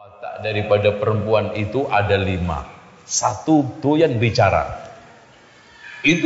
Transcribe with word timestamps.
Watak 0.00 0.40
daripada 0.40 0.96
perempuan 0.96 1.52
itu 1.60 1.84
ada 1.84 2.16
lima. 2.16 2.64
Satu 3.04 3.68
doyan 3.84 4.16
bicara. 4.16 4.80
Itu 6.00 6.24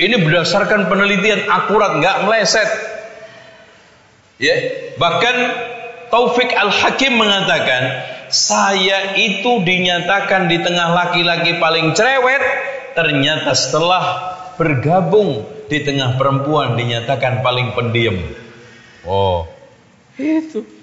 ini 0.00 0.16
berdasarkan 0.16 0.88
penelitian 0.88 1.52
akurat, 1.52 2.00
nggak 2.00 2.24
meleset. 2.24 2.64
Ya, 4.40 4.56
bahkan 4.96 5.36
Taufik 6.08 6.48
Al-Hakim 6.48 7.12
mengatakan, 7.20 8.08
saya 8.32 9.20
itu 9.20 9.60
dinyatakan 9.60 10.48
di 10.48 10.56
tengah 10.64 10.88
laki-laki 10.88 11.60
paling 11.60 11.92
cerewet, 11.92 12.40
ternyata 12.96 13.52
setelah 13.52 14.32
bergabung 14.56 15.44
di 15.68 15.84
tengah 15.84 16.16
perempuan 16.16 16.80
dinyatakan 16.80 17.44
paling 17.44 17.76
pendiam. 17.76 18.16
Oh, 19.04 19.44
itu. 20.16 20.77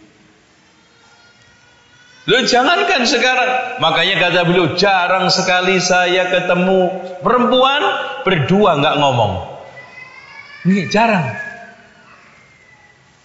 Lu 2.25 2.41
jangankan 2.41 3.05
sekarang. 3.05 3.77
Makanya 3.77 4.15
kata 4.17 4.49
beliau, 4.49 4.73
jarang 4.73 5.29
sekali 5.29 5.77
saya 5.77 6.33
ketemu 6.33 6.89
perempuan 7.21 7.81
berdua 8.25 8.81
nggak 8.81 8.97
ngomong. 8.97 9.33
Ini 10.66 10.89
jarang. 10.89 11.38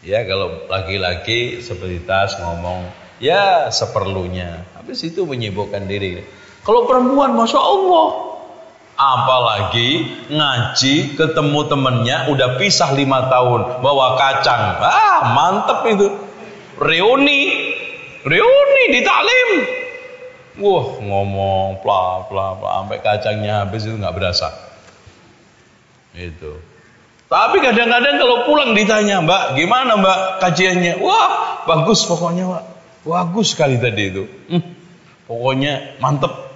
Ya 0.04 0.24
kalau 0.28 0.68
laki-laki 0.68 1.64
seperti 1.64 2.04
tas 2.04 2.36
ngomong, 2.40 2.88
ya 3.20 3.72
seperlunya. 3.72 4.68
Habis 4.76 5.04
itu 5.08 5.24
menyibukkan 5.24 5.88
diri. 5.88 6.20
Kalau 6.60 6.84
perempuan, 6.84 7.32
masya 7.32 7.56
Allah, 7.56 8.30
apalagi 9.00 10.04
ngaji 10.28 11.16
ketemu 11.16 11.60
temennya 11.72 12.28
udah 12.28 12.60
pisah 12.60 12.92
lima 12.92 13.32
tahun 13.32 13.80
bawa 13.80 14.20
kacang 14.20 14.76
ah 14.76 15.32
mantep 15.32 15.80
itu 15.88 16.06
reuni 16.76 17.49
reuni 18.24 18.84
di 18.92 19.00
taklim. 19.04 19.50
Wah, 20.60 20.86
ngomong 21.00 21.80
pla 21.80 22.26
pla 22.28 22.58
pla 22.58 22.70
sampai 22.84 22.98
kacangnya 23.00 23.64
habis 23.64 23.86
itu 23.88 23.96
nggak 23.96 24.14
berasa. 24.16 24.48
Itu. 26.12 26.58
Tapi 27.30 27.62
kadang-kadang 27.62 28.18
kalau 28.18 28.36
pulang 28.42 28.74
ditanya, 28.74 29.22
Mbak, 29.22 29.54
gimana 29.54 29.94
Mbak 29.94 30.18
kajiannya? 30.42 30.98
Wah, 30.98 31.62
bagus 31.62 32.02
pokoknya, 32.02 32.50
Mbak. 32.50 32.64
Bagus 33.06 33.54
sekali 33.54 33.78
tadi 33.78 34.02
itu. 34.10 34.26
Hmm, 34.50 34.74
pokoknya 35.30 36.02
mantep. 36.02 36.50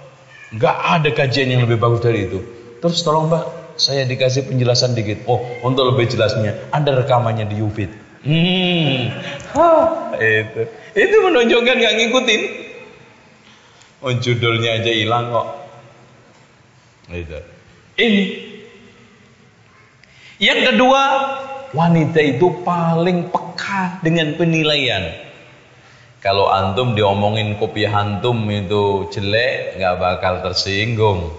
Nggak 0.51 0.75
ada 0.75 1.09
kajian 1.15 1.47
yang 1.47 1.63
lebih 1.63 1.79
bagus 1.79 2.03
dari 2.03 2.27
itu. 2.27 2.43
Terus 2.83 2.99
tolong 3.07 3.31
Mbak, 3.31 3.79
saya 3.79 4.03
dikasih 4.03 4.51
penjelasan 4.51 4.99
dikit. 4.99 5.23
Oh, 5.31 5.39
untuk 5.63 5.95
lebih 5.95 6.11
jelasnya, 6.11 6.67
ada 6.75 6.91
rekamannya 6.91 7.47
di 7.47 7.63
Ufit. 7.63 7.91
Hmm, 8.25 9.13
ah, 9.53 10.17
itu. 10.17 10.61
Itu 10.97 11.15
menunjukkan 11.21 11.75
nggak 11.77 11.95
ngikutin. 12.01 12.41
Oh 14.01 14.13
judulnya 14.17 14.81
aja 14.81 14.91
hilang 14.91 15.29
kok. 15.29 15.47
Itu. 17.13 17.39
Ini. 18.01 18.25
Yang 20.41 20.73
kedua, 20.73 21.01
wanita 21.71 22.19
itu 22.19 22.65
paling 22.65 23.29
peka 23.29 24.01
dengan 24.01 24.33
penilaian. 24.35 25.21
Kalau 26.25 26.49
antum 26.49 26.97
diomongin 26.97 27.61
kopi 27.61 27.85
antum 27.85 28.49
itu 28.49 29.05
jelek, 29.13 29.77
nggak 29.77 29.95
bakal 30.01 30.41
tersinggung. 30.41 31.29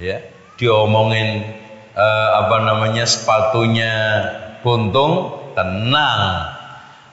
Ya, 0.00 0.24
diomongin 0.56 1.44
uh, 1.92 2.28
apa 2.42 2.64
namanya 2.64 3.04
sepatunya 3.04 3.92
buntung, 4.64 5.41
tenang. 5.54 6.52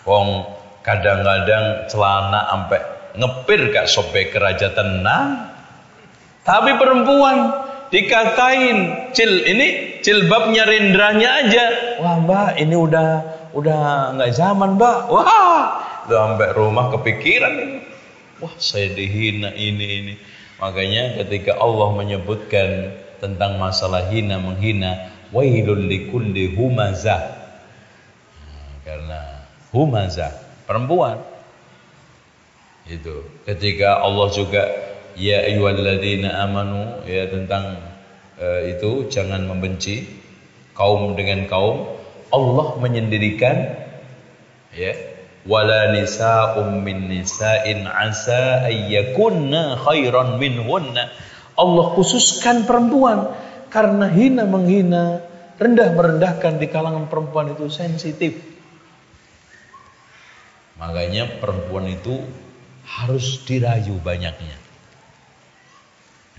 Wong 0.07 0.47
kadang-kadang 0.81 1.85
celana 1.91 2.41
sampai 2.49 2.81
ngepir 3.19 3.61
kak 3.75 3.87
sobek 3.89 4.33
keraja 4.33 4.73
tenang. 4.73 5.53
Tapi 6.43 6.79
perempuan 6.81 7.51
dikatain 7.93 9.11
cil 9.13 9.45
ini 9.45 9.99
jilbabnya 10.01 10.65
rendranya 10.65 11.29
aja. 11.45 11.65
Wah 12.01 12.17
mbak 12.23 12.57
ini 12.57 12.75
udah 12.75 13.09
udah 13.53 14.15
nggak 14.17 14.31
zaman 14.33 14.79
mbak. 14.79 15.09
Wah 15.11 15.83
sampai 16.09 16.49
rumah 16.57 16.89
kepikiran 16.95 17.53
ini. 17.53 17.79
Wah 18.39 18.53
saya 18.57 18.89
dihina 18.95 19.53
ini 19.53 19.87
ini. 20.01 20.13
Makanya 20.59 21.23
ketika 21.23 21.55
Allah 21.55 21.95
menyebutkan 21.95 22.97
tentang 23.19 23.59
masalah 23.59 24.07
hina 24.11 24.39
menghina 24.39 25.11
wailul 25.31 25.87
likulli 25.87 26.55
humazah 26.55 27.38
karena 28.83 29.45
humazah 29.73 30.33
perempuan. 30.65 31.21
Itu. 32.89 33.25
Ketika 33.45 34.01
Allah 34.01 34.27
juga 34.33 34.63
ya 35.13 35.45
ayyuhalladzina 35.45 36.41
amanu 36.41 37.05
ya 37.05 37.29
tentang 37.29 37.77
uh, 38.41 38.61
itu 38.65 39.09
jangan 39.13 39.45
membenci 39.45 40.09
kaum 40.73 41.13
dengan 41.13 41.45
kaum. 41.45 41.97
Allah 42.29 42.77
menyendirikan 42.77 43.73
ya 44.73 44.93
wala 45.49 45.97
nisa'um 45.97 46.85
min 46.85 47.09
nisa'in 47.09 47.89
asa 47.89 48.69
ayyakunna 48.69 49.77
khairan 49.81 50.37
minhunna. 50.37 51.09
Allah 51.59 51.85
khususkan 51.97 52.63
perempuan 52.63 53.35
karena 53.69 54.09
hina 54.09 54.47
menghina, 54.49 55.21
rendah 55.61 55.93
merendahkan 55.93 56.57
di 56.57 56.67
kalangan 56.71 57.05
perempuan 57.11 57.53
itu 57.53 57.69
sensitif. 57.69 58.58
Makanya 60.79 61.43
perempuan 61.43 61.91
itu 61.91 62.23
harus 62.87 63.43
dirayu 63.43 63.99
banyaknya. 63.99 64.55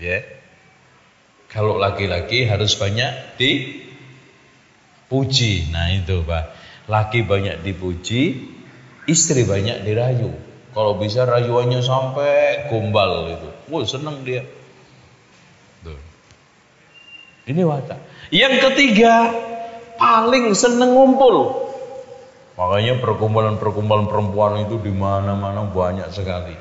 Ya. 0.01 0.25
Kalau 1.47 1.77
laki-laki 1.77 2.49
harus 2.49 2.73
banyak 2.73 3.37
dipuji. 5.07 5.69
Nah 5.69 5.93
itu 5.93 6.25
Pak. 6.25 6.57
Laki 6.89 7.21
banyak 7.23 7.61
dipuji, 7.61 8.49
istri 9.05 9.45
banyak 9.45 9.85
dirayu. 9.85 10.33
Kalau 10.71 10.97
bisa 10.97 11.27
rayuannya 11.27 11.83
sampai 11.83 12.65
gombal 12.71 13.29
itu. 13.29 13.49
Wah 13.69 13.85
senang 13.85 14.25
dia. 14.25 14.41
Tuh. 15.85 15.99
Ini 17.45 17.61
watak. 17.67 17.99
Yang 18.31 18.71
ketiga, 18.71 19.35
paling 19.99 20.55
seneng 20.55 20.95
ngumpul. 20.95 21.70
Makanya 22.59 22.99
perkumpulan-perkumpulan 22.99 24.11
perempuan 24.11 24.67
itu 24.67 24.75
di 24.83 24.91
mana-mana 24.91 25.63
banyak 25.71 26.11
sekali. 26.11 26.55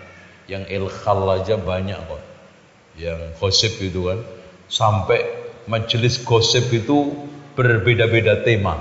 Yang 0.46 0.70
ilkhal 0.70 1.26
aja 1.26 1.58
banyak 1.58 1.98
kok. 1.98 2.22
Yang 2.94 3.34
gosip 3.42 3.74
itu 3.82 4.06
kan. 4.06 4.18
Sampai 4.70 5.26
majelis 5.66 6.22
gosip 6.22 6.70
itu 6.70 7.26
berbeda-beda 7.58 8.46
tema. 8.46 8.78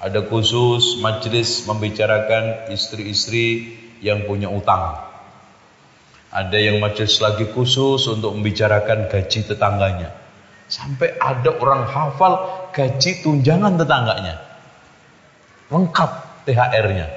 Ada 0.00 0.24
khusus 0.24 1.00
majelis 1.00 1.64
membicarakan 1.68 2.72
istri-istri 2.72 3.76
yang 4.00 4.24
punya 4.24 4.48
utang. 4.48 5.00
Ada 6.32 6.56
yang 6.56 6.80
majelis 6.80 7.20
lagi 7.20 7.46
khusus 7.52 8.08
untuk 8.10 8.32
membicarakan 8.36 9.12
gaji 9.12 9.44
tetangganya. 9.44 10.12
Sampai 10.72 11.14
ada 11.20 11.52
orang 11.60 11.84
hafal 11.84 12.32
gaji 12.72 13.20
tunjangan 13.20 13.76
tetangganya 13.76 14.53
lengkap 15.74 16.10
THR-nya. 16.46 17.08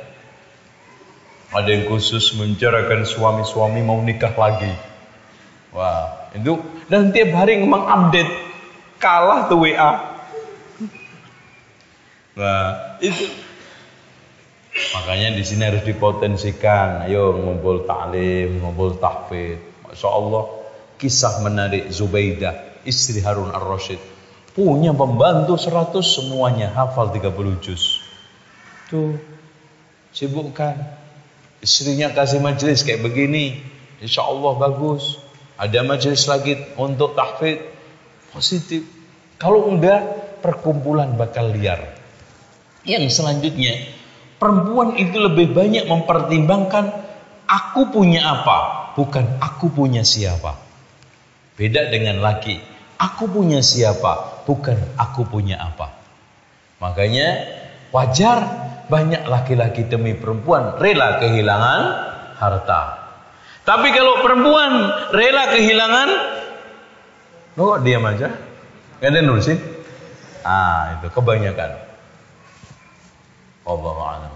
Ada 1.54 1.70
yang 1.70 1.86
khusus 1.88 2.36
mencarakan 2.36 3.08
suami-suami 3.08 3.80
mau 3.86 4.02
nikah 4.04 4.34
lagi. 4.36 4.74
Wah, 5.72 6.34
itu 6.34 6.60
dan 6.90 7.14
tiap 7.14 7.38
hari 7.38 7.62
memang 7.62 7.86
update 7.88 8.32
kalah 8.98 9.48
tuh 9.48 9.64
WA. 9.64 9.92
Nah, 12.38 12.98
itu 13.00 13.32
makanya 14.94 15.38
di 15.38 15.44
sini 15.48 15.64
harus 15.66 15.84
dipotensikan. 15.88 17.08
Ayo 17.08 17.34
ngumpul 17.38 17.88
taklim, 17.88 18.60
ngumpul 18.60 19.00
tahfidz. 19.00 19.88
Masya 19.88 20.10
Allah, 20.12 20.44
kisah 21.00 21.42
menarik 21.42 21.88
Zubaidah, 21.90 22.84
istri 22.84 23.24
Harun 23.24 23.56
ar-Rasyid. 23.56 23.98
Punya 24.52 24.92
pembantu 24.92 25.56
100 25.56 26.02
semuanya 26.02 26.74
hafal 26.74 27.14
30 27.14 27.62
juz. 27.62 27.97
Tuh, 28.88 29.20
sibukkan. 30.16 30.76
Istrinya 31.60 32.14
kasih 32.14 32.40
majelis 32.40 32.88
kayak 32.88 33.04
begini. 33.04 33.60
Insya 34.00 34.24
Allah 34.24 34.56
bagus. 34.56 35.20
Ada 35.58 35.82
majelis 35.82 36.24
lagi 36.30 36.56
untuk 36.78 37.18
tahfidz. 37.18 37.66
Positif. 38.32 38.86
Kalau 39.42 39.68
enggak, 39.70 40.02
perkumpulan 40.40 41.18
bakal 41.18 41.50
liar. 41.52 41.98
Yang 42.88 43.20
selanjutnya, 43.20 43.84
perempuan 44.38 44.96
itu 44.96 45.18
lebih 45.18 45.52
banyak 45.52 45.90
mempertimbangkan 45.90 46.94
aku 47.50 47.90
punya 47.90 48.22
apa, 48.24 48.92
bukan 48.94 49.26
aku 49.42 49.74
punya 49.74 50.08
siapa. 50.08 50.56
Beda 51.58 51.90
dengan 51.90 52.22
laki. 52.22 52.62
Aku 52.98 53.30
punya 53.30 53.62
siapa, 53.62 54.46
bukan 54.46 54.78
aku 54.98 55.26
punya 55.26 55.58
apa. 55.62 55.94
Makanya 56.82 57.46
wajar 57.94 58.67
banyak 58.88 59.28
laki-laki 59.28 59.88
demi 59.88 60.16
perempuan 60.16 60.80
rela 60.80 61.20
kehilangan 61.20 61.82
harta. 62.40 62.82
Tapi 63.68 63.92
kalau 63.92 64.24
perempuan 64.24 64.72
rela 65.12 65.44
kehilangan, 65.52 66.10
lo 67.60 67.76
kok 67.76 67.82
diam 67.84 68.04
aja? 68.08 68.32
Gak 69.04 69.12
ada 69.12 69.20
nulisin? 69.20 69.60
Ah, 70.48 70.98
itu 70.98 71.12
kebanyakan. 71.12 71.76
Allah 73.68 73.98
a'lam 74.00 74.32